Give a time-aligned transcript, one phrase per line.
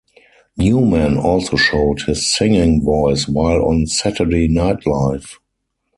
[0.57, 5.37] Newman also showed his singing voice while on Saturday Night Live.